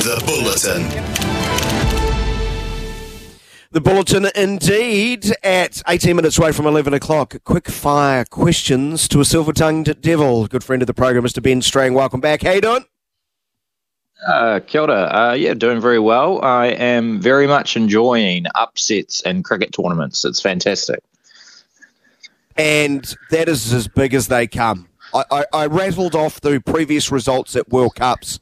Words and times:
The 0.00 0.22
Bulletin. 0.26 0.88
The 3.72 3.80
Bulletin, 3.82 4.26
indeed, 4.34 5.26
at 5.42 5.82
18 5.86 6.16
minutes 6.16 6.38
away 6.38 6.52
from 6.52 6.66
11 6.66 6.94
o'clock. 6.94 7.36
Quick 7.44 7.68
fire 7.68 8.24
questions 8.24 9.06
to 9.08 9.20
a 9.20 9.24
silver 9.26 9.52
tongued 9.52 10.00
devil. 10.00 10.46
Good 10.46 10.64
friend 10.64 10.82
of 10.82 10.86
the 10.86 10.94
program, 10.94 11.24
Mr. 11.24 11.42
Ben 11.42 11.60
Strang. 11.60 11.92
Welcome 11.92 12.20
back. 12.20 12.42
How 12.42 12.52
you 12.52 12.62
doing? 12.62 12.86
Uh, 14.26 14.60
kia 14.66 14.80
ora. 14.80 15.02
Uh, 15.02 15.34
yeah, 15.34 15.52
doing 15.52 15.78
very 15.82 15.98
well. 15.98 16.42
I 16.42 16.68
am 16.68 17.20
very 17.20 17.46
much 17.46 17.76
enjoying 17.76 18.46
upsets 18.54 19.20
and 19.26 19.44
cricket 19.44 19.72
tournaments. 19.72 20.24
It's 20.24 20.40
fantastic. 20.40 21.00
And 22.56 23.14
that 23.30 23.50
is 23.50 23.74
as 23.74 23.88
big 23.88 24.14
as 24.14 24.28
they 24.28 24.46
come. 24.46 24.89
I, 25.12 25.44
I, 25.52 25.66
rattled 25.66 26.14
off 26.14 26.40
the 26.40 26.60
previous 26.60 27.10
results 27.10 27.56
at 27.56 27.68
World 27.68 27.94
Cups 27.96 28.38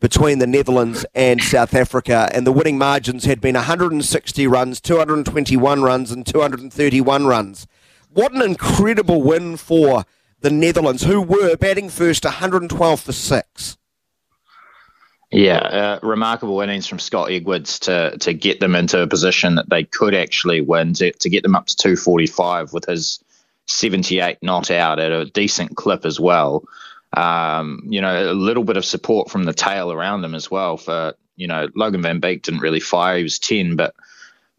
between 0.00 0.38
the 0.38 0.46
Netherlands 0.46 1.06
and 1.14 1.42
South 1.42 1.74
Africa, 1.74 2.28
and 2.32 2.46
the 2.46 2.52
winning 2.52 2.78
margins 2.78 3.24
had 3.24 3.40
been 3.40 3.54
160 3.54 4.46
runs, 4.46 4.80
221 4.80 5.82
runs, 5.82 6.10
and 6.10 6.26
231 6.26 7.26
runs. 7.26 7.66
What 8.12 8.32
an 8.32 8.42
incredible 8.42 9.22
win 9.22 9.56
for 9.56 10.04
the 10.40 10.50
Netherlands, 10.50 11.02
who 11.02 11.22
were 11.22 11.56
batting 11.56 11.88
first 11.88 12.24
112 12.24 13.00
for 13.00 13.12
six. 13.12 13.76
Yeah, 15.32 15.58
uh, 15.58 15.98
remarkable 16.02 16.60
innings 16.60 16.86
from 16.86 17.00
Scott 17.00 17.32
Edwards 17.32 17.80
to 17.80 18.16
to 18.18 18.32
get 18.32 18.60
them 18.60 18.76
into 18.76 19.00
a 19.02 19.08
position 19.08 19.56
that 19.56 19.68
they 19.68 19.82
could 19.82 20.14
actually 20.14 20.60
win, 20.60 20.94
to, 20.94 21.10
to 21.12 21.28
get 21.28 21.42
them 21.42 21.56
up 21.56 21.66
to 21.66 21.76
245 21.76 22.72
with 22.72 22.84
his 22.84 23.18
78 23.66 24.38
not 24.42 24.70
out 24.70 24.98
at 24.98 25.12
a 25.12 25.26
decent 25.26 25.76
clip 25.76 26.04
as 26.04 26.18
well. 26.18 26.64
Um, 27.16 27.82
you 27.88 28.00
know, 28.00 28.30
a 28.30 28.34
little 28.34 28.64
bit 28.64 28.76
of 28.76 28.84
support 28.84 29.30
from 29.30 29.44
the 29.44 29.52
tail 29.52 29.92
around 29.92 30.24
him 30.24 30.34
as 30.34 30.50
well. 30.50 30.76
For 30.76 31.14
you 31.36 31.46
know, 31.46 31.68
Logan 31.74 32.02
Van 32.02 32.20
Beek 32.20 32.42
didn't 32.42 32.60
really 32.60 32.80
fire; 32.80 33.18
he 33.18 33.22
was 33.22 33.38
10, 33.38 33.76
but 33.76 33.94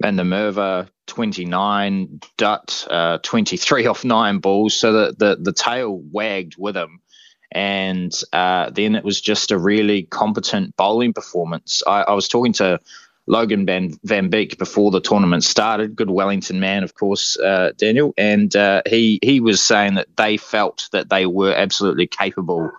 Van 0.02 0.16
der 0.16 0.24
Merwe 0.24 0.88
29, 1.08 2.20
Dutt 2.38 2.88
uh, 2.90 3.18
23 3.20 3.86
off 3.88 4.06
nine 4.06 4.40
balls, 4.40 4.76
so 4.76 4.92
the 4.92 5.16
the, 5.18 5.38
the 5.42 5.54
tail 5.54 5.98
wagged 6.12 6.56
with 6.58 6.76
him. 6.76 7.02
And 7.50 8.14
uh, 8.34 8.72
then 8.72 8.96
it 8.96 9.06
was 9.06 9.22
just 9.22 9.52
a 9.52 9.58
really 9.58 10.04
competent 10.04 10.76
bowling 10.76 11.14
performance. 11.14 11.82
I, 11.88 12.02
I 12.02 12.14
was 12.14 12.28
talking 12.28 12.52
to 12.54 12.80
Logan 13.28 13.66
Van, 13.66 13.92
Van 14.04 14.30
Beek 14.30 14.58
before 14.58 14.90
the 14.90 15.02
tournament 15.02 15.44
started. 15.44 15.96
Good 15.96 16.10
Wellington 16.10 16.60
man, 16.60 16.84
of 16.84 16.94
course, 16.94 17.38
uh, 17.38 17.74
Daniel, 17.78 18.14
and 18.18 18.56
uh, 18.56 18.82
he 18.88 19.20
he 19.22 19.42
was 19.42 19.62
saying 19.62 19.96
that 19.96 20.08
they 20.16 20.38
felt 20.38 20.90
that 20.94 21.10
they 21.10 21.26
were 21.26 21.54
absolutely 21.54 22.08
capable 22.08 22.72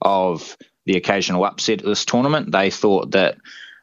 of 0.00 0.56
the 0.86 0.96
occasional 0.96 1.44
upset 1.44 1.80
of 1.80 1.86
this 1.86 2.06
tournament. 2.06 2.50
They 2.50 2.70
thought 2.70 3.10
that 3.10 3.36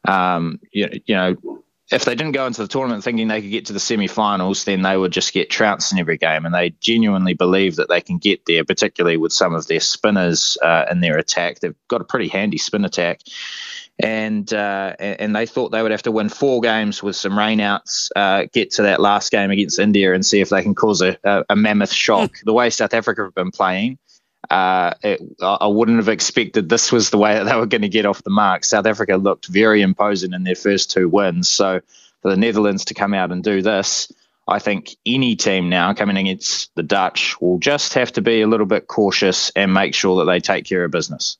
um, 0.07 0.59
you, 0.71 0.89
you 1.05 1.15
know 1.15 1.63
if 1.89 2.03
they 2.03 2.15
didn't 2.15 2.33
go 2.33 2.45
into 2.45 2.61
the 2.61 2.67
tournament 2.67 3.03
thinking 3.03 3.29
they 3.29 3.41
could 3.41 3.51
get 3.51 3.67
to 3.67 3.73
the 3.73 3.79
semi-finals, 3.79 4.65
then 4.65 4.81
they 4.81 4.97
would 4.97 5.13
just 5.13 5.31
get 5.31 5.49
trounced 5.49 5.93
in 5.93 5.99
every 5.99 6.17
game. 6.17 6.45
And 6.45 6.53
they 6.53 6.71
genuinely 6.81 7.33
believe 7.33 7.77
that 7.77 7.87
they 7.87 8.01
can 8.01 8.17
get 8.17 8.45
there, 8.45 8.65
particularly 8.65 9.15
with 9.15 9.31
some 9.31 9.55
of 9.55 9.67
their 9.67 9.79
spinners 9.79 10.57
uh, 10.61 10.83
in 10.91 10.99
their 10.99 11.17
attack. 11.17 11.59
They've 11.59 11.75
got 11.87 12.01
a 12.01 12.05
pretty 12.05 12.27
handy 12.27 12.57
spin 12.57 12.83
attack 12.83 13.21
and 13.99 14.53
uh, 14.53 14.95
and 14.99 15.35
they 15.35 15.45
thought 15.45 15.69
they 15.69 15.81
would 15.81 15.91
have 15.91 16.03
to 16.03 16.11
win 16.11 16.29
four 16.29 16.61
games 16.61 17.01
with 17.01 17.15
some 17.15 17.33
rainouts, 17.33 18.09
uh, 18.15 18.45
get 18.53 18.71
to 18.71 18.83
that 18.83 18.99
last 18.99 19.31
game 19.31 19.49
against 19.49 19.79
India, 19.79 20.13
and 20.13 20.25
see 20.25 20.39
if 20.39 20.49
they 20.49 20.61
can 20.61 20.75
cause 20.75 21.01
a, 21.01 21.17
a, 21.23 21.45
a 21.49 21.55
mammoth 21.55 21.91
shock. 21.91 22.31
the 22.43 22.53
way 22.53 22.69
South 22.69 22.93
Africa 22.93 23.23
have 23.23 23.33
been 23.33 23.51
playing, 23.51 23.97
uh, 24.51 24.93
it, 25.03 25.21
I 25.41 25.67
wouldn't 25.67 25.97
have 25.97 26.09
expected 26.09 26.69
this 26.69 26.91
was 26.91 27.09
the 27.09 27.17
way 27.17 27.33
that 27.33 27.45
they 27.45 27.55
were 27.55 27.65
going 27.65 27.81
to 27.81 27.89
get 27.89 28.05
off 28.05 28.23
the 28.23 28.29
mark. 28.29 28.63
South 28.65 28.85
Africa 28.85 29.17
looked 29.17 29.47
very 29.47 29.81
imposing 29.81 30.33
in 30.33 30.43
their 30.43 30.55
first 30.55 30.91
two 30.91 31.09
wins, 31.09 31.49
so 31.49 31.81
for 32.21 32.29
the 32.29 32.37
Netherlands 32.37 32.85
to 32.85 32.93
come 32.93 33.13
out 33.13 33.31
and 33.31 33.43
do 33.43 33.61
this. 33.61 34.11
I 34.47 34.59
think 34.59 34.95
any 35.05 35.35
team 35.35 35.69
now 35.69 35.93
coming 35.93 36.17
against 36.17 36.73
the 36.75 36.83
Dutch 36.83 37.39
will 37.41 37.57
just 37.57 37.95
have 37.95 38.13
to 38.13 38.21
be 38.21 38.41
a 38.41 38.47
little 38.47 38.65
bit 38.65 38.87
cautious 38.87 39.49
and 39.55 39.73
make 39.73 39.93
sure 39.93 40.17
that 40.17 40.31
they 40.31 40.39
take 40.39 40.65
care 40.65 40.85
of 40.85 40.91
business. 40.91 41.37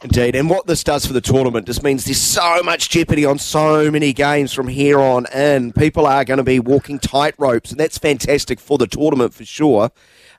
Indeed, 0.00 0.36
and 0.36 0.48
what 0.48 0.68
this 0.68 0.84
does 0.84 1.04
for 1.04 1.12
the 1.12 1.20
tournament 1.20 1.66
just 1.66 1.82
means 1.82 2.04
there's 2.04 2.20
so 2.20 2.62
much 2.62 2.88
jeopardy 2.88 3.24
on 3.24 3.36
so 3.40 3.90
many 3.90 4.12
games 4.12 4.52
from 4.52 4.68
here 4.68 5.00
on 5.00 5.26
in. 5.32 5.72
People 5.72 6.06
are 6.06 6.24
going 6.24 6.38
to 6.38 6.44
be 6.44 6.60
walking 6.60 7.00
tight 7.00 7.34
ropes, 7.36 7.72
and 7.72 7.80
that's 7.80 7.98
fantastic 7.98 8.60
for 8.60 8.78
the 8.78 8.86
tournament 8.86 9.34
for 9.34 9.44
sure. 9.44 9.90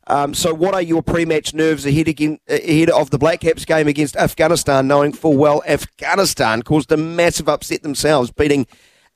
Um, 0.08 0.34
so, 0.34 0.54
what 0.54 0.74
are 0.74 0.82
your 0.82 1.04
pre-match 1.04 1.54
nerves 1.54 1.86
ahead, 1.86 2.08
again, 2.08 2.40
ahead 2.48 2.90
of 2.90 3.10
the 3.10 3.18
Black 3.18 3.42
Caps 3.42 3.66
game 3.66 3.90
against 3.90 4.16
Afghanistan, 4.16 4.88
knowing 4.88 5.12
full 5.12 5.36
well 5.36 5.62
Afghanistan 5.68 6.62
caused 6.62 6.90
a 6.94 6.98
massive 6.98 7.50
upset 7.50 7.84
themselves, 7.84 8.32
beating 8.32 8.66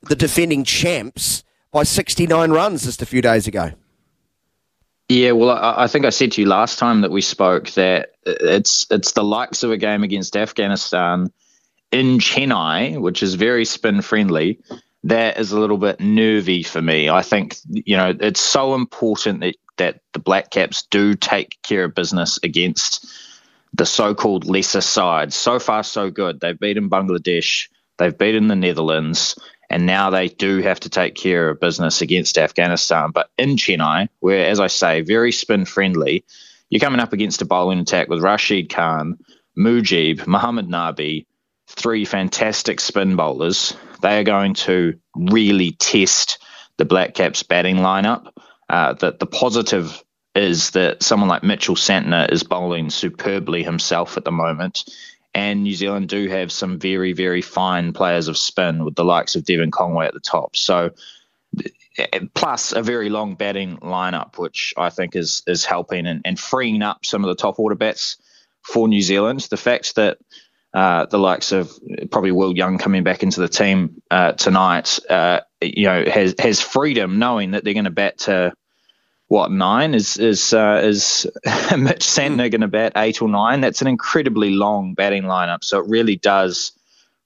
the 0.02 0.16
defending 0.16 0.66
champs 0.66 1.46
by 1.72 1.84
69 1.84 2.52
runs 2.52 2.84
just 2.84 3.02
a 3.02 3.06
few 3.06 3.22
days 3.22 3.48
ago? 3.48 3.72
Yeah, 5.14 5.34
well, 5.34 5.52
I, 5.52 5.84
I, 5.84 5.88
think 5.88 6.06
I 6.06 6.10
said 6.10 6.32
to 6.32 6.42
you 6.42 6.48
last 6.48 6.80
time 6.80 7.02
that 7.02 7.12
we 7.12 7.22
spoke 7.22 7.70
that 7.72 8.14
it's 8.26 8.88
it's 8.90 9.12
the 9.12 9.24
likes 9.24 9.62
of 9.62 9.70
a 9.70 9.78
game 9.78 10.02
against 10.02 10.36
Afghanistan 10.36 11.32
in 11.92 12.18
Chennai, 12.18 13.00
which 13.00 13.22
is 13.22 13.36
very 13.36 13.64
spin 13.64 14.02
friendly. 14.02 14.60
That 15.04 15.38
is 15.38 15.52
a 15.52 15.60
little 15.60 15.78
bit 15.78 16.00
nervy 16.00 16.64
for 16.64 16.82
me. 16.82 17.12
I 17.12 17.22
think 17.22 17.58
you 17.70 17.96
know 17.96 18.16
it's 18.20 18.42
so 18.42 18.74
important 18.74 19.42
that 19.42 19.56
that 19.78 20.00
the 20.14 20.20
Black 20.20 20.50
Caps 20.50 20.88
do 20.90 21.14
take 21.14 21.62
care 21.62 21.84
of 21.84 21.94
business 21.94 22.40
against 22.42 23.06
the 23.72 23.86
so-called 23.86 24.46
lesser 24.46 24.82
sides. 24.82 25.36
So 25.36 25.60
far, 25.60 25.84
so 25.84 26.10
good. 26.10 26.40
They've 26.40 26.60
beaten 26.60 26.90
Bangladesh. 26.90 27.70
They've 28.00 28.18
beaten 28.18 28.48
the 28.48 28.56
Netherlands 28.56 29.38
and 29.74 29.88
now 29.88 30.12
they 30.12 30.28
do 30.28 30.60
have 30.60 30.80
to 30.82 30.90
take 30.90 31.16
care 31.16 31.50
of 31.50 31.60
business 31.60 32.02
against 32.02 32.38
Afghanistan. 32.38 33.10
But 33.10 33.32
in 33.40 33.56
Chennai, 33.56 34.08
where, 34.20 34.46
as 34.48 34.60
I 34.60 34.68
say, 34.68 35.02
very 35.02 35.32
spin 35.32 35.66
friendly, 35.66 36.24
you're 36.70 36.80
coming 36.80 37.00
up 37.00 37.12
against 37.12 37.42
a 37.42 37.46
bowling 37.46 37.80
attack 37.80 38.08
with 38.08 38.22
Rashid 38.22 38.70
Khan, 38.70 39.18
Mujib, 39.58 40.28
Mohammad 40.28 40.68
Nabi, 40.68 41.26
three 41.66 42.06
fantastic 42.06 42.80
spin 42.80 43.16
bowlers. 43.16 43.76
They 44.04 44.20
are 44.20 44.24
going 44.24 44.54
to 44.54 44.94
really 45.16 45.72
test 45.72 46.38
the 46.78 46.86
Black 46.86 47.16
Caps 47.16 47.42
batting 47.42 47.78
lineup. 47.78 48.28
Uh, 48.70 48.94
that 48.94 49.18
the 49.18 49.26
positive 49.26 50.04
is 50.36 50.70
that 50.72 51.02
someone 51.02 51.30
like 51.30 51.42
Mitchell 51.42 51.76
Santner 51.76 52.32
is 52.32 52.44
bowling 52.44 52.92
superbly 52.92 53.64
himself 53.64 54.18
at 54.18 54.24
the 54.24 54.32
moment 54.32 54.84
and 55.34 55.64
New 55.64 55.74
Zealand 55.74 56.10
do 56.10 56.28
have 56.30 56.52
some 56.52 56.80
very, 56.80 57.14
very 57.14 57.42
fine 57.42 57.94
players 57.94 58.28
of 58.28 58.38
spin 58.38 58.86
with 58.86 58.96
the 58.96 59.06
likes 59.06 59.36
of 59.36 59.46
Devon 59.46 59.72
Conway 59.72 60.06
at 60.06 60.14
the 60.14 60.20
top. 60.20 60.56
So, 60.56 60.92
plus 62.34 62.72
a 62.72 62.82
very 62.82 63.10
long 63.10 63.36
batting 63.36 63.78
lineup, 63.78 64.38
which 64.38 64.74
I 64.78 64.90
think 64.90 65.16
is 65.16 65.44
is 65.48 65.66
helping 65.66 66.06
and, 66.06 66.22
and 66.26 66.40
freeing 66.40 66.82
up 66.82 67.06
some 67.06 67.24
of 67.24 67.30
the 67.30 67.42
top 67.42 67.60
order 67.60 67.76
bats 67.76 68.18
for 68.62 68.88
New 68.88 69.02
Zealand. 69.02 69.42
The 69.50 69.58
fact 69.58 69.96
that 69.96 70.18
uh, 70.74 71.06
the 71.06 71.20
likes 71.20 71.52
of 71.52 71.72
probably 72.10 72.32
Will 72.32 72.56
Young 72.56 72.78
coming 72.78 73.04
back 73.04 73.24
into 73.24 73.42
the 73.42 73.48
team 73.48 74.02
uh, 74.10 74.34
tonight, 74.34 75.00
uh, 75.10 75.42
you 75.62 75.86
know, 75.86 76.04
has 76.06 76.36
has 76.40 76.62
freedom 76.62 77.20
knowing 77.20 77.52
that 77.52 77.64
they're 77.64 77.74
going 77.74 77.86
to 77.86 77.92
bat 77.92 78.20
to 78.20 78.54
what 79.34 79.50
nine 79.50 79.96
is 79.96 80.18
is 80.18 80.54
uh, 80.54 80.80
is 80.84 81.26
Mitch 81.76 82.06
Santner 82.06 82.52
going 82.52 82.62
to 82.62 82.68
bat 82.68 82.94
eight 82.96 83.20
or 83.20 83.28
nine? 83.28 83.62
That's 83.62 83.82
an 83.82 83.88
incredibly 83.88 84.52
long 84.52 84.94
batting 84.94 85.24
lineup. 85.24 85.64
So 85.64 85.80
it 85.80 85.90
really 85.90 86.18
does 86.18 86.72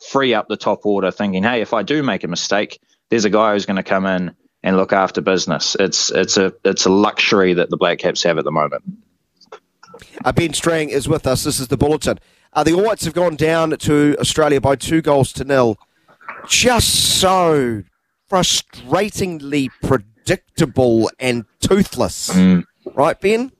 free 0.09 0.33
up 0.33 0.47
the 0.47 0.55
top 0.55 0.85
order, 0.85 1.11
thinking, 1.11 1.43
hey, 1.43 1.59
if 1.59 1.73
I 1.73 1.83
do 1.83 2.01
make 2.01 2.23
a 2.23 2.29
mistake, 2.29 2.79
there's 3.09 3.25
a 3.25 3.29
guy 3.29 3.51
who's 3.51 3.65
going 3.65 3.75
to 3.75 3.83
come 3.83 4.05
in 4.05 4.33
and 4.63 4.77
look 4.77 4.93
after 4.93 5.19
business. 5.19 5.75
It's 5.81 6.09
it's 6.09 6.37
a 6.37 6.53
it's 6.63 6.85
a 6.85 6.89
luxury 6.89 7.53
that 7.55 7.69
the 7.69 7.77
Black 7.77 7.99
Caps 7.99 8.23
have 8.23 8.37
at 8.37 8.45
the 8.45 8.53
moment. 8.53 8.85
Uh, 10.23 10.31
ben 10.31 10.53
Strang 10.53 10.87
is 10.87 11.09
with 11.09 11.27
us. 11.27 11.43
This 11.43 11.59
is 11.59 11.67
the 11.67 11.77
bulletin. 11.77 12.19
Uh, 12.53 12.63
the 12.63 12.71
All 12.71 12.85
Whites 12.85 13.03
have 13.03 13.15
gone 13.15 13.35
down 13.35 13.71
to 13.71 14.15
Australia 14.21 14.61
by 14.61 14.77
two 14.77 15.01
goals 15.01 15.33
to 15.33 15.43
nil. 15.43 15.77
Just 16.47 17.19
so 17.19 17.83
frustratingly 18.31 19.67
predictable 19.81 20.16
predictable 20.27 21.09
and 21.19 21.45
toothless. 21.61 22.29
Mm. 22.29 22.65
Right, 22.93 23.19
Ben? 23.19 23.51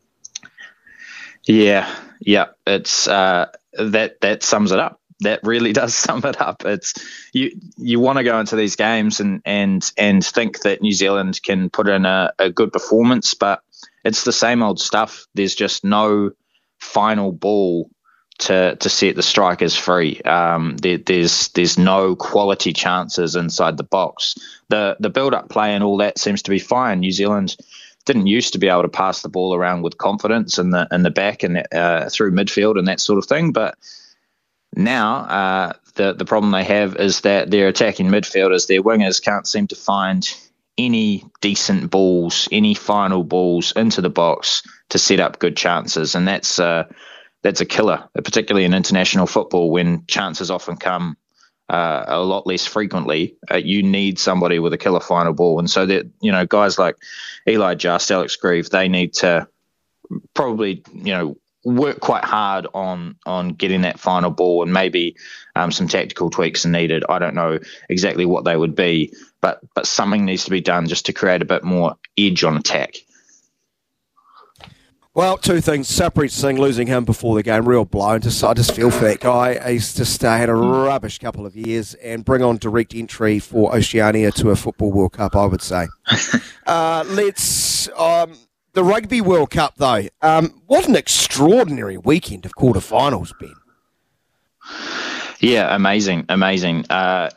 Yeah, 1.46 1.94
yeah, 2.20 2.48
it's 2.66 3.08
uh, 3.08 3.48
that 3.74 4.20
that 4.20 4.44
sums 4.44 4.74
it 4.74 4.80
up. 4.80 5.00
That 5.22 5.40
really 5.44 5.72
does 5.82 5.96
sum 5.96 6.26
it 6.26 6.42
up. 6.42 6.66
It's 6.66 6.94
you 7.32 7.58
you 7.78 8.02
want 8.02 8.18
to 8.18 8.26
go 8.26 8.40
into 8.40 8.58
these 8.58 8.76
games 8.76 9.22
and 9.22 9.42
and 9.46 9.90
and 9.98 10.26
think 10.26 10.62
that 10.62 10.82
New 10.82 10.92
Zealand 10.92 11.42
can 11.42 11.70
put 11.70 11.88
in 11.88 12.06
a, 12.06 12.34
a 12.38 12.50
good 12.50 12.74
performance, 12.74 13.34
but 13.34 13.62
it's 14.04 14.26
the 14.26 14.34
same 14.34 14.62
old 14.62 14.80
stuff. 14.80 15.26
There's 15.36 15.56
just 15.56 15.86
no 15.86 16.32
final 16.80 17.32
ball 17.32 17.90
to 18.40 18.76
to 18.76 18.90
set 18.90 19.16
the 19.16 19.24
strikers 19.24 19.76
free. 19.76 20.22
Um, 20.22 20.78
there, 20.78 20.98
there's 20.98 21.50
there's 21.50 21.78
no 21.78 22.16
quality 22.16 22.74
chances 22.74 23.36
inside 23.36 23.78
the 23.78 23.84
box. 23.84 24.36
The 24.70 24.98
the 25.00 25.10
build 25.10 25.34
up 25.34 25.50
play 25.50 25.74
and 25.74 25.84
all 25.84 25.98
that 25.98 26.20
seems 26.20 26.42
to 26.44 26.52
be 26.52 26.60
fine. 26.60 27.00
New 27.00 27.12
Zealand 27.12 27.56
didn't 28.06 28.28
used 28.28 28.54
to 28.54 28.60
be 28.60 28.70
able 28.70 28.84
to 28.84 28.90
pass 28.90 29.22
the 29.22 29.30
ball 29.30 29.54
around 29.54 29.82
with 29.82 29.98
confidence 29.98 30.58
in 30.58 30.70
the 30.70 30.88
in 30.92 31.04
the 31.04 31.10
back 31.10 31.44
and 31.44 31.68
uh, 31.74 32.10
through 32.10 32.32
midfield 32.32 32.78
and 32.78 32.88
that 32.88 33.00
sort 33.00 33.20
of 33.20 33.26
thing, 33.26 33.52
but 33.52 33.78
now 34.76 35.16
uh, 35.18 35.74
the 35.96 36.14
the 36.14 36.26
problem 36.26 36.52
they 36.52 36.64
have 36.64 36.96
is 36.98 37.22
that 37.22 37.50
their 37.52 37.68
attacking 37.68 38.08
midfielders, 38.08 38.68
their 38.68 38.84
wingers, 38.84 39.22
can't 39.24 39.48
seem 39.48 39.68
to 39.68 39.76
find 39.76 40.34
any 40.78 41.26
decent 41.42 41.90
balls, 41.90 42.48
any 42.52 42.76
final 42.76 43.24
balls 43.24 43.74
into 43.76 44.00
the 44.00 44.10
box 44.10 44.62
to 44.90 45.00
set 45.00 45.20
up 45.20 45.40
good 45.40 45.58
chances, 45.58 46.16
and 46.16 46.28
that's 46.28 46.60
uh, 46.60 46.84
that's 47.44 47.62
a 47.62 47.66
killer, 47.66 48.10
particularly 48.14 48.66
in 48.66 48.74
international 48.74 49.28
football 49.28 49.72
when 49.72 50.06
chances 50.08 50.52
often 50.52 50.78
come 50.78 51.18
uh, 51.70 52.06
a 52.08 52.20
lot 52.20 52.48
less 52.48 52.66
frequently. 52.66 53.36
Uh, 53.52 53.58
you 53.58 53.84
need 53.84 54.20
somebody 54.20 54.60
with 54.60 54.74
a 54.74 54.78
killer 54.78 55.00
final 55.00 55.34
ball, 55.34 55.60
and 55.60 55.70
so 55.70 55.86
that 55.86 56.08
you 56.22 56.32
know 56.32 56.46
guys 56.46 56.80
like 56.80 56.96
Eli 57.48 57.76
Just, 57.76 58.12
Alex 58.12 58.36
Greive, 58.36 58.70
they 58.70 58.88
need 58.88 59.14
to 59.16 59.48
probably 60.34 60.84
you 60.94 61.14
know 61.14 61.38
work 61.64 62.00
quite 62.00 62.24
hard 62.24 62.68
on 62.74 63.18
on 63.26 63.50
getting 63.50 63.82
that 63.82 64.00
final 64.00 64.32
ball, 64.32 64.64
and 64.64 64.72
maybe 64.72 65.18
um, 65.56 65.72
some 65.72 65.88
tactical 65.88 66.30
tweaks 66.30 66.66
are 66.66 66.70
needed. 66.70 67.04
I 67.10 67.20
don't 67.20 67.36
know 67.36 67.60
exactly 67.90 68.26
what 68.26 68.46
they 68.46 68.56
would 68.56 68.76
be, 68.76 69.14
but 69.42 69.60
but 69.76 69.88
something 69.88 70.26
needs 70.26 70.46
to 70.46 70.52
be 70.52 70.62
done 70.62 70.88
just 70.88 71.08
to 71.08 71.14
create 71.14 71.42
a 71.42 71.46
bit 71.46 71.64
more 71.64 71.96
edge 72.18 72.44
on 72.44 72.58
attack. 72.58 72.96
Well, 75.18 75.36
two 75.36 75.62
things. 75.62 75.90
Sarpreet 75.90 76.30
Singh 76.30 76.60
losing 76.60 76.86
him 76.86 77.04
before 77.04 77.34
the 77.34 77.42
game, 77.42 77.68
real 77.68 77.86
blow. 77.86 78.20
Just, 78.20 78.44
I 78.44 78.54
just 78.54 78.76
feel 78.76 78.92
for 78.92 79.06
that 79.06 79.20
guy. 79.20 79.72
He's 79.72 79.96
just 79.96 80.24
uh, 80.24 80.38
had 80.38 80.48
a 80.48 80.54
rubbish 80.54 81.18
couple 81.18 81.44
of 81.44 81.56
years 81.56 81.96
and 81.96 82.24
bring 82.24 82.44
on 82.44 82.58
direct 82.58 82.94
entry 82.94 83.40
for 83.40 83.76
Oceania 83.76 84.30
to 84.34 84.52
a 84.52 84.56
Football 84.56 84.92
World 84.92 85.14
Cup, 85.14 85.36
I 85.36 85.48
would 85.48 85.64
say. 85.64 85.88
uh, 86.68 87.04
let's. 87.08 87.90
Um, 87.98 88.38
the 88.74 88.84
Rugby 88.84 89.22
World 89.22 89.50
Cup, 89.50 89.78
though. 89.78 90.08
Um, 90.22 90.62
what 90.68 90.88
an 90.88 90.96
extraordinary 90.96 91.98
weekend 91.98 92.46
of 92.46 92.54
quarterfinals, 92.56 93.34
Ben. 93.40 93.56
Yeah, 95.40 95.74
amazing, 95.76 96.26
amazing. 96.30 96.86
Uh, 96.90 97.30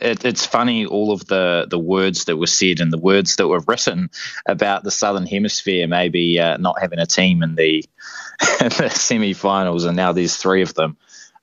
it, 0.00 0.24
it's 0.24 0.46
funny 0.46 0.86
all 0.86 1.12
of 1.12 1.26
the 1.26 1.66
the 1.68 1.78
words 1.78 2.24
that 2.26 2.36
were 2.36 2.46
said 2.46 2.80
and 2.80 2.92
the 2.92 2.98
words 2.98 3.36
that 3.36 3.48
were 3.48 3.62
written 3.66 4.10
about 4.46 4.84
the 4.84 4.90
Southern 4.90 5.26
Hemisphere 5.26 5.86
maybe 5.86 6.40
uh, 6.40 6.56
not 6.56 6.80
having 6.80 6.98
a 6.98 7.06
team 7.06 7.42
in 7.42 7.54
the, 7.54 7.84
the 8.40 8.88
semi-finals, 8.88 9.84
and 9.84 9.96
now 9.96 10.12
there's 10.12 10.36
three 10.36 10.62
of 10.62 10.74
them. 10.74 10.96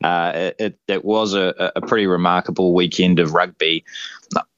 Uh, 0.03 0.51
it, 0.59 0.79
it, 0.87 1.05
was 1.05 1.33
a, 1.33 1.71
a 1.75 1.81
pretty 1.81 2.07
remarkable 2.07 2.73
weekend 2.73 3.19
of 3.19 3.33
rugby. 3.33 3.85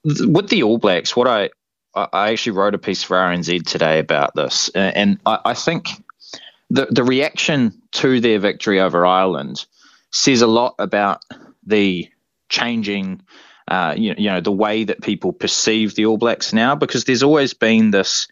With 0.03 0.49
the 0.49 0.63
All 0.63 0.77
Blacks, 0.77 1.15
what 1.15 1.27
I 1.27 1.49
I 1.93 2.31
actually 2.31 2.53
wrote 2.53 2.75
a 2.75 2.79
piece 2.79 3.03
for 3.03 3.15
RNZ 3.15 3.65
today 3.65 3.99
about 3.99 4.35
this, 4.35 4.69
and 4.73 5.19
I, 5.25 5.39
I 5.45 5.53
think 5.53 5.89
the 6.69 6.87
the 6.89 7.03
reaction 7.03 7.81
to 7.93 8.21
their 8.21 8.39
victory 8.39 8.79
over 8.79 9.05
Ireland 9.05 9.65
says 10.15 10.41
a 10.41 10.47
lot 10.47 10.75
about 10.79 11.21
the 11.65 12.09
changing, 12.47 13.21
uh, 13.67 13.94
you, 13.97 14.15
you 14.17 14.29
know, 14.29 14.39
the 14.39 14.51
way 14.51 14.85
that 14.85 15.01
people 15.01 15.33
perceive 15.33 15.94
the 15.94 16.06
All 16.06 16.17
Blacks 16.17 16.53
now, 16.53 16.73
because 16.73 17.03
there's 17.03 17.23
always 17.23 17.53
been 17.53 17.91
this. 17.91 18.29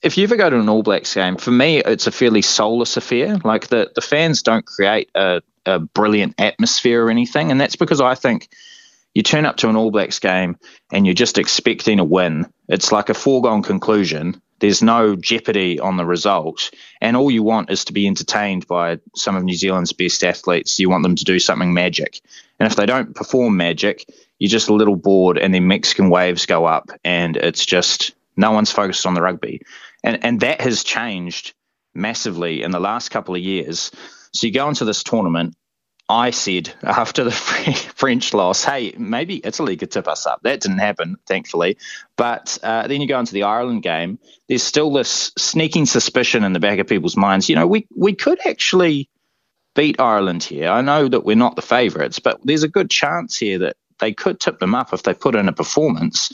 If 0.00 0.16
you 0.16 0.24
ever 0.24 0.36
go 0.36 0.48
to 0.48 0.60
an 0.60 0.68
All 0.68 0.84
Blacks 0.84 1.14
game, 1.14 1.38
for 1.38 1.50
me, 1.50 1.78
it's 1.78 2.06
a 2.06 2.12
fairly 2.12 2.40
soulless 2.40 2.96
affair. 2.96 3.36
Like 3.42 3.66
the, 3.66 3.90
the 3.92 4.00
fans 4.00 4.44
don't 4.44 4.64
create 4.64 5.10
a, 5.16 5.42
a 5.66 5.80
brilliant 5.80 6.34
atmosphere 6.38 7.04
or 7.04 7.10
anything. 7.10 7.50
And 7.50 7.60
that's 7.60 7.76
because 7.76 8.00
I 8.00 8.14
think 8.14 8.48
you 9.12 9.24
turn 9.24 9.44
up 9.44 9.56
to 9.58 9.68
an 9.68 9.76
All 9.76 9.90
Blacks 9.90 10.20
game 10.20 10.56
and 10.92 11.04
you're 11.04 11.14
just 11.14 11.36
expecting 11.36 11.98
a 11.98 12.04
win. 12.04 12.46
It's 12.68 12.92
like 12.92 13.08
a 13.08 13.14
foregone 13.14 13.62
conclusion. 13.62 14.40
There's 14.62 14.80
no 14.80 15.16
jeopardy 15.16 15.80
on 15.80 15.96
the 15.96 16.06
result. 16.06 16.70
And 17.00 17.16
all 17.16 17.32
you 17.32 17.42
want 17.42 17.68
is 17.68 17.84
to 17.86 17.92
be 17.92 18.06
entertained 18.06 18.68
by 18.68 19.00
some 19.16 19.34
of 19.34 19.42
New 19.42 19.56
Zealand's 19.56 19.92
best 19.92 20.22
athletes. 20.22 20.78
You 20.78 20.88
want 20.88 21.02
them 21.02 21.16
to 21.16 21.24
do 21.24 21.40
something 21.40 21.74
magic. 21.74 22.20
And 22.60 22.70
if 22.70 22.76
they 22.76 22.86
don't 22.86 23.12
perform 23.12 23.56
magic, 23.56 24.06
you're 24.38 24.48
just 24.48 24.68
a 24.68 24.74
little 24.74 24.94
bored 24.94 25.36
and 25.36 25.52
then 25.52 25.66
Mexican 25.66 26.10
waves 26.10 26.46
go 26.46 26.64
up 26.64 26.90
and 27.02 27.36
it's 27.36 27.66
just 27.66 28.12
no 28.36 28.52
one's 28.52 28.70
focused 28.70 29.04
on 29.04 29.14
the 29.14 29.22
rugby. 29.22 29.62
And 30.04 30.24
and 30.24 30.38
that 30.40 30.60
has 30.60 30.84
changed 30.84 31.54
massively 31.92 32.62
in 32.62 32.70
the 32.70 32.78
last 32.78 33.08
couple 33.08 33.34
of 33.34 33.40
years. 33.40 33.90
So 34.32 34.46
you 34.46 34.52
go 34.52 34.68
into 34.68 34.84
this 34.84 35.02
tournament 35.02 35.56
I 36.12 36.28
said 36.30 36.74
after 36.82 37.24
the 37.24 37.30
French 37.96 38.34
loss, 38.34 38.62
hey, 38.62 38.94
maybe 38.98 39.40
Italy 39.42 39.78
could 39.78 39.90
tip 39.90 40.06
us 40.06 40.26
up. 40.26 40.40
That 40.42 40.60
didn't 40.60 40.78
happen, 40.78 41.16
thankfully. 41.26 41.78
But 42.16 42.58
uh, 42.62 42.86
then 42.86 43.00
you 43.00 43.08
go 43.08 43.18
into 43.18 43.32
the 43.32 43.44
Ireland 43.44 43.82
game, 43.82 44.18
there's 44.46 44.62
still 44.62 44.92
this 44.92 45.32
sneaking 45.38 45.86
suspicion 45.86 46.44
in 46.44 46.52
the 46.52 46.60
back 46.60 46.78
of 46.78 46.86
people's 46.86 47.16
minds. 47.16 47.48
You 47.48 47.56
know, 47.56 47.66
we, 47.66 47.86
we 47.96 48.14
could 48.14 48.46
actually 48.46 49.08
beat 49.74 49.98
Ireland 50.00 50.42
here. 50.42 50.68
I 50.68 50.82
know 50.82 51.08
that 51.08 51.24
we're 51.24 51.34
not 51.34 51.56
the 51.56 51.62
favourites, 51.62 52.18
but 52.18 52.38
there's 52.44 52.62
a 52.62 52.68
good 52.68 52.90
chance 52.90 53.38
here 53.38 53.60
that 53.60 53.76
they 53.98 54.12
could 54.12 54.38
tip 54.38 54.58
them 54.58 54.74
up 54.74 54.92
if 54.92 55.04
they 55.04 55.14
put 55.14 55.34
in 55.34 55.48
a 55.48 55.52
performance. 55.52 56.30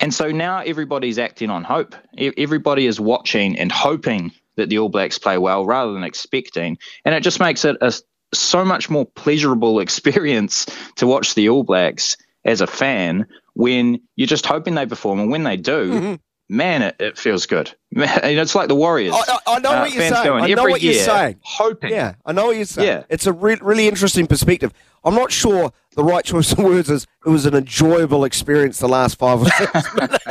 And 0.00 0.14
so 0.14 0.30
now 0.30 0.60
everybody's 0.60 1.18
acting 1.18 1.50
on 1.50 1.62
hope. 1.62 1.94
Everybody 2.16 2.86
is 2.86 2.98
watching 2.98 3.58
and 3.58 3.70
hoping 3.70 4.32
that 4.56 4.70
the 4.70 4.78
All 4.78 4.88
Blacks 4.88 5.18
play 5.18 5.36
well 5.36 5.66
rather 5.66 5.92
than 5.92 6.04
expecting. 6.04 6.78
And 7.04 7.14
it 7.14 7.22
just 7.22 7.38
makes 7.38 7.66
it 7.66 7.76
a 7.82 7.92
so 8.38 8.64
much 8.64 8.90
more 8.90 9.06
pleasurable 9.06 9.80
experience 9.80 10.66
to 10.96 11.06
watch 11.06 11.34
the 11.34 11.48
All 11.48 11.64
Blacks 11.64 12.16
as 12.44 12.60
a 12.60 12.66
fan 12.66 13.26
when 13.54 14.00
you're 14.16 14.26
just 14.26 14.46
hoping 14.46 14.74
they 14.74 14.86
perform, 14.86 15.20
and 15.20 15.30
when 15.30 15.44
they 15.44 15.56
do, 15.56 15.92
mm-hmm. 15.92 16.14
man, 16.48 16.82
it, 16.82 16.96
it, 16.98 17.18
feels 17.18 17.46
good. 17.46 17.72
Man, 17.92 18.10
it's 18.24 18.56
like 18.56 18.66
the 18.66 18.74
Warriors. 18.74 19.14
I, 19.14 19.38
I 19.46 19.58
know 19.60 19.70
uh, 19.70 19.80
what 19.82 19.92
you're 19.92 20.02
saying. 20.02 20.14
I 20.14 20.48
know 20.48 20.64
what 20.64 20.82
you're 20.82 20.94
saying. 20.94 21.36
Hoping. 21.42 21.92
Yeah, 21.92 22.16
I 22.26 22.32
know 22.32 22.46
what 22.46 22.56
you're 22.56 22.64
saying. 22.64 22.88
Yeah. 22.88 23.04
It's 23.08 23.26
a 23.26 23.32
re- 23.32 23.58
really 23.62 23.86
interesting 23.86 24.26
perspective. 24.26 24.72
I'm 25.04 25.14
not 25.14 25.30
sure 25.30 25.72
the 25.94 26.04
right 26.04 26.24
choice 26.24 26.52
of 26.52 26.58
words 26.58 26.90
is 26.90 27.06
it 27.24 27.28
was 27.28 27.46
an 27.46 27.54
enjoyable 27.54 28.24
experience 28.24 28.78
the 28.78 28.88
last 28.88 29.18
five 29.18 29.42
or 29.42 29.48
six 29.48 29.94
minutes. 29.94 30.24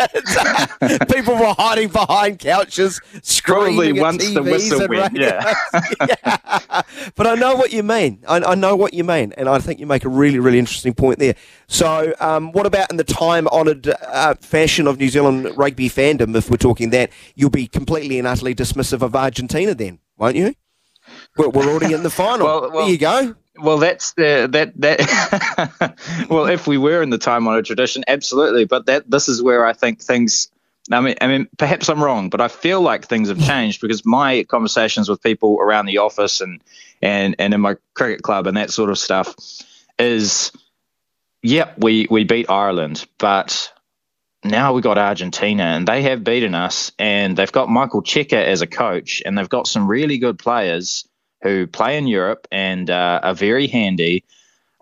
People 1.14 1.36
were 1.36 1.56
hiding 1.58 1.90
behind 1.90 2.40
couches, 2.40 3.00
screaming 3.22 3.96
Probably 3.96 4.02
once 4.02 4.26
TVs 4.26 4.34
the 4.34 4.44
whistle 4.44 4.88
went, 4.88 5.16
yeah. 5.16 5.54
yeah. 6.08 6.82
But 7.16 7.28
I 7.28 7.36
know 7.36 7.56
what 7.56 7.72
you 7.72 7.84
mean. 7.84 8.24
I, 8.28 8.38
I, 8.38 8.56
know 8.56 8.76
what 8.76 8.94
you 8.94 9.04
mean, 9.04 9.34
and 9.38 9.48
I 9.48 9.60
think 9.60 9.80
you 9.80 9.86
make 9.86 10.06
a 10.06 10.10
really, 10.10 10.40
really 10.40 10.60
interesting 10.60 10.94
point 10.94 11.20
there. 11.20 11.36
So, 11.68 12.14
um, 12.20 12.52
what 12.52 12.66
about 12.66 12.92
in 12.92 12.98
the 12.98 13.04
time-honoured 13.04 13.88
uh, 13.88 14.36
fashion 14.36 14.88
of 14.88 15.00
New 15.00 15.10
Zealand 15.10 15.50
rugby 15.58 15.90
fandom? 15.90 16.36
If 16.36 16.50
we're 16.50 16.58
talking 16.58 16.90
that, 16.92 17.12
you'll 17.36 17.50
be 17.50 17.68
completely 17.68 18.20
and 18.20 18.28
utterly 18.28 18.54
dismissive 18.54 19.02
of 19.02 19.16
Argentina, 19.16 19.74
then, 19.74 20.00
won't 20.18 20.36
you? 20.36 20.56
We're, 21.38 21.50
we're 21.50 21.70
already 21.70 21.94
in 21.94 22.04
the 22.04 22.10
final. 22.10 22.46
well, 22.46 22.62
well, 22.62 22.86
there 22.86 22.90
you 22.90 22.98
go. 22.98 23.36
Well, 23.56 23.78
that's 23.78 24.14
the 24.14 24.48
that 24.52 24.74
that. 24.78 25.98
well, 26.30 26.48
if 26.48 26.66
we 26.66 26.78
were 26.78 27.02
in 27.02 27.12
the 27.12 27.18
time 27.18 27.48
honored 27.48 27.66
tradition, 27.66 28.04
absolutely. 28.08 28.66
But 28.66 28.88
that 28.88 29.10
this 29.10 29.30
is 29.30 29.42
where 29.44 29.66
I 29.66 29.74
think 29.74 30.02
things. 30.02 30.50
I 30.92 31.00
mean, 31.00 31.16
I 31.22 31.28
mean, 31.28 31.48
perhaps 31.58 31.88
I'm 31.88 32.04
wrong, 32.04 32.30
but 32.30 32.42
I 32.42 32.50
feel 32.50 32.82
like 32.82 33.06
things 33.08 33.30
have 33.30 33.40
changed 33.40 33.80
because 33.80 34.06
my 34.06 34.44
conversations 34.44 35.08
with 35.08 35.22
people 35.22 35.58
around 35.62 35.86
the 35.86 36.00
office 36.00 36.42
and 36.42 36.62
and 37.02 37.36
and 37.40 37.54
in 37.54 37.62
my 37.62 37.76
cricket 37.94 38.24
club 38.24 38.48
and 38.48 38.58
that 38.58 38.72
sort 38.72 38.90
of 38.90 38.98
stuff 38.98 39.34
is, 40.00 40.52
yep, 41.42 41.76
we 41.78 42.08
we 42.10 42.24
beat 42.24 42.50
Ireland, 42.50 43.06
but 43.18 43.72
now 44.44 44.74
we 44.74 44.82
got 44.82 44.98
Argentina 44.98 45.64
and 45.64 45.88
they 45.88 46.02
have 46.02 46.24
beaten 46.24 46.56
us 46.56 46.92
and 47.00 47.38
they've 47.38 47.52
got 47.52 47.70
Michael 47.70 48.02
Cheika 48.02 48.44
as 48.44 48.62
a 48.62 48.68
coach 48.68 49.22
and 49.26 49.38
they've 49.38 49.48
got 49.48 49.68
some 49.68 49.88
really 49.88 50.18
good 50.18 50.38
players 50.38 51.08
who 51.44 51.68
play 51.68 51.98
in 51.98 52.08
Europe 52.08 52.48
and 52.52 52.90
uh, 52.90 53.20
are 53.22 53.36
very 53.36 53.68
handy. 53.68 54.24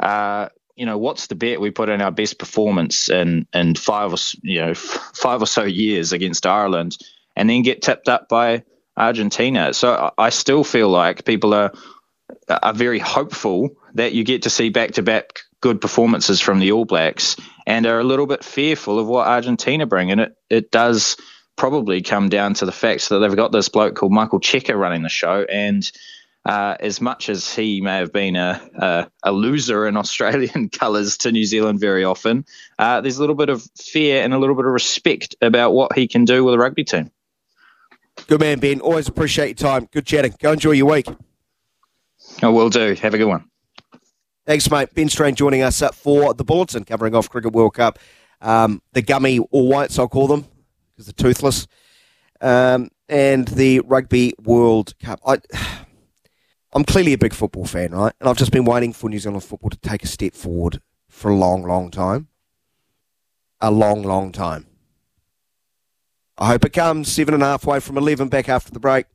Uh, 0.02 0.48
you 0.76 0.86
know, 0.86 0.98
what's 0.98 1.28
the 1.28 1.36
bet 1.36 1.60
we 1.60 1.72
put 1.72 1.90
in 1.90 2.02
our 2.02 2.12
best 2.12 2.40
performance 2.40 3.10
in 3.10 3.46
in 3.54 3.76
five 3.76 4.14
or 4.14 4.18
you 4.42 4.62
know 4.62 4.74
five 4.74 5.42
or 5.42 5.48
so 5.48 5.64
years 5.64 6.14
against 6.14 6.46
Ireland, 6.46 6.98
and 7.36 7.50
then 7.50 7.64
get 7.64 7.82
tipped 7.82 8.08
up 8.08 8.30
by 8.30 8.64
Argentina? 8.96 9.74
So 9.74 10.14
I 10.18 10.30
still 10.30 10.64
feel 10.64 10.90
like 10.90 11.26
people 11.26 11.54
are 11.54 11.74
are 12.50 12.74
very 12.74 13.00
hopeful 13.00 13.72
that 13.96 14.14
you 14.14 14.24
get 14.24 14.44
to 14.44 14.50
see 14.50 14.70
back 14.70 14.94
to 14.94 15.04
back 15.04 15.40
good 15.62 15.82
performances 15.82 16.42
from 16.42 16.60
the 16.60 16.72
All 16.72 16.86
Blacks, 16.86 17.36
and 17.68 17.86
are 17.86 18.00
a 18.00 18.04
little 18.04 18.28
bit 18.28 18.44
fearful 18.44 18.98
of 18.98 19.08
what 19.08 19.28
Argentina 19.28 19.86
bring, 19.86 20.12
and 20.12 20.22
it 20.22 20.36
it 20.50 20.72
does 20.72 21.18
probably 21.58 22.02
come 22.02 22.30
down 22.30 22.54
to 22.56 22.66
the 22.66 22.72
fact 22.72 23.10
that 23.10 23.20
they've 23.20 23.36
got 23.36 23.52
this 23.52 23.70
bloke 23.70 23.96
called 23.96 24.12
Michael 24.12 24.40
Cheika 24.40 24.76
running 24.76 25.04
the 25.04 25.10
show, 25.10 25.46
and 25.50 25.92
uh, 26.46 26.76
as 26.80 27.00
much 27.02 27.30
as 27.30 27.54
he 27.54 27.82
may 27.82 27.98
have 27.98 28.12
been 28.12 28.36
a, 28.36 28.62
a, 28.76 29.12
a 29.24 29.32
loser 29.32 29.88
in 29.88 29.98
Australian 29.98 30.70
colours 30.70 31.18
to 31.20 31.32
New 31.32 31.46
Zealand 31.46 31.80
very 31.80 32.04
often, 32.04 32.46
uh, 32.80 33.02
there's 33.02 33.18
a 33.18 33.20
little 33.22 33.36
bit 33.36 33.50
of 33.50 33.64
fear 33.78 34.24
and 34.24 34.34
a 34.34 34.40
little 34.40 34.56
bit 34.56 34.66
of 34.66 34.72
respect 34.72 35.36
about 35.42 35.72
what 35.72 35.94
he 35.94 36.08
can 36.08 36.26
do 36.26 36.44
with 36.44 36.54
a 36.54 36.58
rugby 36.58 36.84
team. 36.84 37.12
Good 38.28 38.40
man, 38.40 38.60
Ben. 38.60 38.82
Always 38.82 39.08
appreciate 39.08 39.62
your 39.62 39.70
time. 39.70 39.88
Good 39.92 40.06
chatting. 40.06 40.34
Go 40.40 40.52
enjoy 40.52 40.72
your 40.72 40.90
week. 40.90 41.08
I 42.42 42.50
will 42.50 42.70
do. 42.70 42.94
Have 42.96 43.14
a 43.14 43.18
good 43.18 43.26
one. 43.26 43.46
Thanks, 44.46 44.70
mate. 44.70 44.94
Ben 44.94 45.08
Strang 45.08 45.36
joining 45.36 45.62
us 45.62 45.82
for 45.94 46.34
the 46.34 46.44
Bulletin, 46.44 46.84
covering 46.84 47.16
off 47.16 47.30
Cricket 47.30 47.54
World 47.54 47.76
Cup. 47.76 48.00
Um, 48.42 48.82
the 48.94 49.02
gummy 49.02 49.40
all 49.40 49.68
whites, 49.68 50.00
I'll 50.00 50.08
call 50.08 50.28
them, 50.28 50.46
because 50.92 51.06
they're 51.06 51.14
toothless. 51.14 51.68
Um, 52.42 52.90
and 53.08 53.48
the 53.48 53.82
Rugby 53.82 54.34
World 54.44 54.98
Cup. 55.00 55.20
I, 55.26 55.38
I'm 56.74 56.86
clearly 56.86 57.14
a 57.14 57.18
big 57.18 57.34
football 57.34 57.66
fan, 57.66 57.92
right? 57.92 58.14
And 58.20 58.30
I've 58.30 58.38
just 58.38 58.52
been 58.52 58.66
waiting 58.66 58.94
for 58.94 59.10
New 59.10 59.20
Zealand 59.20 59.44
football 59.44 59.70
to 59.70 59.78
take 59.78 60.04
a 60.04 60.08
step 60.08 60.34
forward 60.34 60.82
for 61.10 61.30
a 61.30 61.36
long, 61.36 61.64
long 61.64 61.92
time. 61.92 62.28
A 63.60 63.70
long, 63.70 64.04
long 64.04 64.32
time. 64.32 64.68
I 66.38 66.48
hope 66.48 66.66
it 66.66 66.74
comes 66.74 67.12
seven 67.12 67.34
and 67.34 67.44
a 67.44 67.46
half 67.46 67.68
away 67.68 67.80
from 67.80 67.98
11 67.98 68.30
back 68.30 68.50
after 68.50 68.72
the 68.72 68.80
break. 68.80 69.06